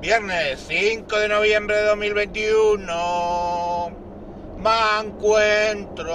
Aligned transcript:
Viernes 0.00 0.64
5 0.68 1.18
de 1.18 1.26
noviembre 1.26 1.76
de 1.76 1.86
2021. 1.86 3.90
Me 4.58 4.70
encuentro. 5.02 6.14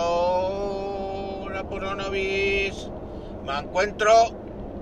La 1.52 1.64
coronavirus. 1.64 2.90
Me 3.46 3.60
encuentro. 3.60 4.14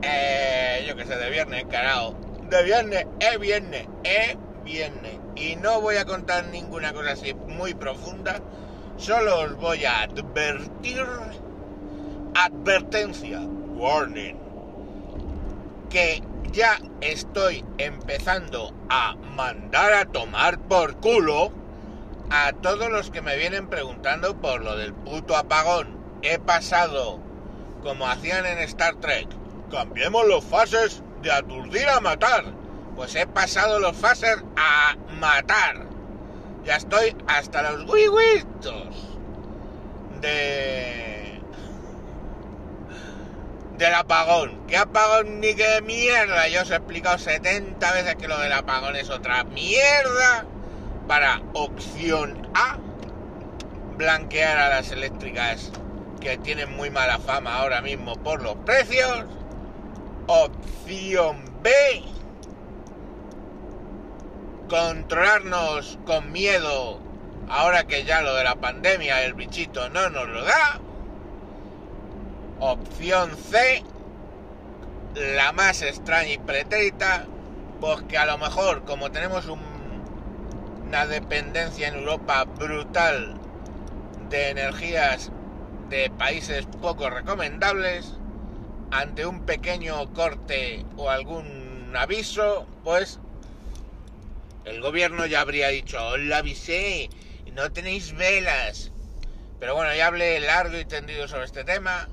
Eh, 0.03 0.85
yo 0.87 0.95
que 0.95 1.05
sé, 1.05 1.15
de 1.15 1.31
viernes, 1.31 1.65
carajo. 1.65 2.13
De 2.47 2.63
viernes, 2.63 3.07
es 3.19 3.39
viernes, 3.39 3.87
es 4.03 4.37
viernes. 4.63 5.17
Y 5.35 5.55
no 5.55 5.81
voy 5.81 5.95
a 5.95 6.05
contar 6.05 6.45
ninguna 6.49 6.93
cosa 6.93 7.13
así 7.13 7.33
muy 7.33 7.73
profunda. 7.73 8.39
Solo 8.97 9.39
os 9.39 9.57
voy 9.57 9.83
a 9.83 10.03
advertir. 10.03 11.07
Advertencia. 12.35 13.39
Warning. 13.39 14.40
Que 15.91 16.23
ya 16.51 16.79
estoy 17.01 17.65
empezando 17.77 18.73
a 18.89 19.15
mandar 19.35 19.93
a 19.93 20.05
tomar 20.05 20.59
por 20.59 20.95
culo 20.97 21.51
a 22.29 22.53
todos 22.53 22.89
los 22.89 23.11
que 23.11 23.21
me 23.21 23.35
vienen 23.35 23.67
preguntando 23.67 24.39
por 24.39 24.61
lo 24.61 24.77
del 24.77 24.93
puto 24.93 25.35
apagón. 25.35 25.97
He 26.21 26.39
pasado, 26.39 27.19
como 27.83 28.07
hacían 28.07 28.45
en 28.45 28.59
Star 28.59 28.95
Trek, 28.95 29.27
cambiemos 29.69 30.25
los 30.27 30.45
fases 30.45 31.03
de 31.21 31.31
aturdir 31.31 31.89
a 31.89 31.99
matar. 31.99 32.45
Pues 32.95 33.15
he 33.15 33.27
pasado 33.27 33.79
los 33.79 33.97
fases 33.97 34.37
a 34.55 34.95
matar. 35.19 35.87
Ya 36.63 36.77
estoy 36.77 37.15
hasta 37.27 37.71
los 37.71 37.89
wiwitos 37.89 39.17
de 40.21 41.20
del 43.81 43.95
apagón. 43.95 44.67
¿Qué 44.67 44.77
apagón 44.77 45.39
ni 45.39 45.55
qué 45.55 45.81
mierda? 45.81 46.47
Yo 46.49 46.61
os 46.61 46.69
he 46.69 46.75
explicado 46.75 47.17
70 47.17 47.91
veces 47.93 48.15
que 48.15 48.27
lo 48.27 48.37
del 48.39 48.53
apagón 48.53 48.95
es 48.95 49.09
otra 49.09 49.43
mierda. 49.43 50.45
Para 51.07 51.41
opción 51.53 52.47
A, 52.53 52.77
blanquear 53.97 54.59
a 54.59 54.69
las 54.69 54.91
eléctricas 54.91 55.71
que 56.19 56.37
tienen 56.37 56.71
muy 56.75 56.91
mala 56.91 57.17
fama 57.17 57.55
ahora 57.55 57.81
mismo 57.81 58.15
por 58.17 58.43
los 58.43 58.55
precios. 58.57 59.25
Opción 60.27 61.43
B, 61.63 61.71
controlarnos 64.69 65.97
con 66.05 66.31
miedo 66.31 66.99
ahora 67.49 67.85
que 67.85 68.03
ya 68.03 68.21
lo 68.21 68.35
de 68.35 68.43
la 68.43 68.55
pandemia, 68.57 69.23
el 69.23 69.33
bichito 69.33 69.89
no 69.89 70.11
nos 70.11 70.27
lo 70.27 70.43
da. 70.43 70.79
Opción 72.63 73.35
C, 73.49 73.83
la 75.15 75.51
más 75.51 75.81
extraña 75.81 76.33
y 76.33 76.37
pretérita, 76.37 77.25
pues 77.79 78.03
que 78.03 78.19
a 78.19 78.27
lo 78.27 78.37
mejor 78.37 78.85
como 78.85 79.09
tenemos 79.09 79.47
una 79.47 81.07
dependencia 81.07 81.87
en 81.87 81.95
Europa 81.95 82.43
brutal 82.43 83.33
de 84.29 84.49
energías 84.51 85.31
de 85.89 86.11
países 86.11 86.67
poco 86.67 87.09
recomendables, 87.09 88.13
ante 88.91 89.25
un 89.25 89.43
pequeño 89.43 90.13
corte 90.13 90.85
o 90.97 91.09
algún 91.09 91.91
aviso, 91.97 92.67
pues 92.83 93.19
el 94.65 94.81
gobierno 94.81 95.25
ya 95.25 95.41
habría 95.41 95.69
dicho, 95.69 95.97
os 96.09 96.19
lo 96.19 96.35
avisé, 96.35 97.09
no 97.53 97.71
tenéis 97.71 98.13
velas. 98.13 98.91
Pero 99.59 99.73
bueno, 99.73 99.95
ya 99.95 100.05
hablé 100.05 100.39
largo 100.41 100.77
y 100.77 100.85
tendido 100.85 101.27
sobre 101.27 101.45
este 101.45 101.63
tema. 101.63 102.07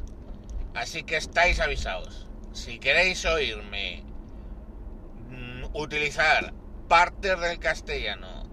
Así 0.79 1.03
que 1.03 1.17
estáis 1.17 1.59
avisados. 1.59 2.29
Si 2.53 2.79
queréis 2.79 3.25
oírme 3.25 4.05
mm, 5.29 5.65
utilizar 5.75 6.55
partes 6.87 7.41
del 7.41 7.59
castellano 7.59 8.49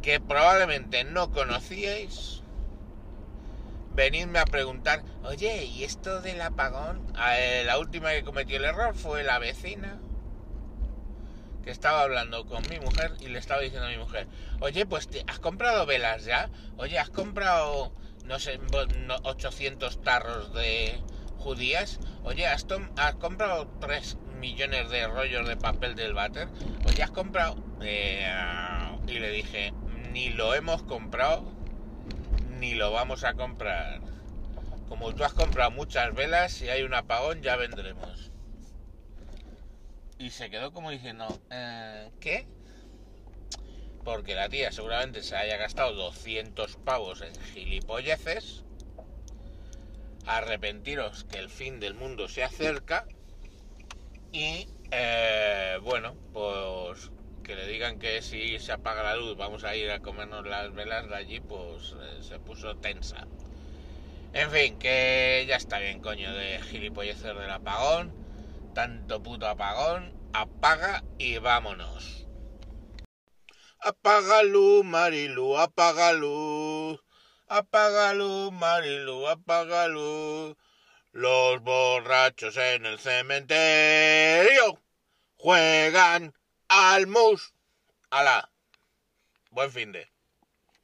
que 0.00 0.20
probablemente 0.20 1.02
no 1.02 1.32
conocíais, 1.32 2.42
venidme 3.96 4.38
a 4.38 4.44
preguntar, 4.44 5.02
oye, 5.24 5.64
¿y 5.64 5.82
esto 5.82 6.20
del 6.22 6.40
apagón? 6.40 7.04
Eh, 7.32 7.64
la 7.66 7.80
última 7.80 8.12
que 8.12 8.22
cometió 8.22 8.58
el 8.58 8.64
error 8.64 8.94
fue 8.94 9.24
la 9.24 9.40
vecina 9.40 9.98
que 11.64 11.72
estaba 11.72 12.02
hablando 12.02 12.46
con 12.46 12.62
mi 12.70 12.78
mujer 12.78 13.10
y 13.18 13.26
le 13.26 13.40
estaba 13.40 13.60
diciendo 13.60 13.88
a 13.88 13.90
mi 13.90 13.98
mujer, 13.98 14.28
oye, 14.60 14.86
pues 14.86 15.08
has 15.26 15.40
comprado 15.40 15.84
velas 15.84 16.24
ya, 16.24 16.48
oye, 16.76 16.96
has 16.96 17.10
comprado, 17.10 17.90
no 18.24 18.38
sé, 18.38 18.60
800 19.24 20.00
tarros 20.02 20.54
de, 20.54 21.02
judías, 21.46 22.00
oye, 22.24 22.44
¿has, 22.44 22.66
comprado 23.20 23.68
3 23.80 24.16
millones 24.40 24.90
de 24.90 25.06
rollos 25.06 25.46
de 25.46 25.56
papel 25.56 25.94
del 25.94 26.12
váter? 26.12 26.48
Oye, 26.88 27.04
¿has 27.04 27.12
comprado? 27.12 27.56
Eh, 27.82 28.28
y 29.06 29.20
le 29.20 29.30
dije, 29.30 29.72
ni 30.10 30.30
lo 30.30 30.54
hemos 30.56 30.82
comprado, 30.82 31.44
ni 32.58 32.74
lo 32.74 32.90
vamos 32.90 33.22
a 33.22 33.34
comprar. 33.34 34.00
Como 34.88 35.14
tú 35.14 35.22
has 35.22 35.34
comprado 35.34 35.70
muchas 35.70 36.12
velas, 36.16 36.50
si 36.50 36.68
hay 36.68 36.82
un 36.82 36.94
apagón 36.94 37.42
ya 37.42 37.54
vendremos. 37.54 38.32
Y 40.18 40.30
se 40.30 40.50
quedó 40.50 40.72
como 40.72 40.90
diciendo, 40.90 41.28
eh, 41.50 42.10
¿qué? 42.18 42.48
Porque 44.04 44.34
la 44.34 44.48
tía 44.48 44.72
seguramente 44.72 45.22
se 45.22 45.36
haya 45.36 45.56
gastado 45.58 45.92
200 45.92 46.76
pavos 46.78 47.20
en 47.20 47.32
gilipolleces 47.54 48.65
arrepentiros 50.26 51.24
que 51.24 51.38
el 51.38 51.48
fin 51.48 51.80
del 51.80 51.94
mundo 51.94 52.28
se 52.28 52.44
acerca 52.44 53.06
y 54.32 54.68
eh, 54.90 55.78
bueno, 55.82 56.16
pues 56.32 57.10
que 57.42 57.54
le 57.54 57.66
digan 57.68 57.98
que 57.98 58.22
si 58.22 58.58
se 58.58 58.72
apaga 58.72 59.02
la 59.02 59.16
luz 59.16 59.36
vamos 59.36 59.64
a 59.64 59.76
ir 59.76 59.90
a 59.90 60.00
comernos 60.00 60.46
las 60.46 60.72
velas 60.74 61.08
de 61.08 61.14
allí, 61.14 61.40
pues 61.40 61.94
eh, 62.00 62.22
se 62.22 62.38
puso 62.40 62.76
tensa. 62.76 63.26
En 64.32 64.50
fin, 64.50 64.78
que 64.78 65.46
ya 65.48 65.56
está 65.56 65.78
bien, 65.78 66.00
coño, 66.00 66.34
de 66.34 66.60
gilipollecer 66.60 67.36
del 67.36 67.50
apagón. 67.50 68.12
Tanto 68.74 69.22
puto 69.22 69.46
apagón, 69.46 70.12
apaga 70.34 71.02
y 71.18 71.38
vámonos. 71.38 72.26
Apaga 73.80 74.42
luz, 74.42 74.84
Marilu, 74.84 75.56
apaga 75.56 76.12
luz. 76.12 77.05
Apágalo, 77.48 78.50
Marilu, 78.50 79.28
apágalo. 79.28 80.56
Los 81.12 81.62
borrachos 81.62 82.56
en 82.56 82.86
el 82.86 82.98
cementerio 82.98 84.82
juegan 85.36 86.34
al 86.68 87.06
mus. 87.06 87.54
Alá. 88.10 88.50
Buen 89.50 89.70
fin 89.70 89.92
de. 89.92 90.15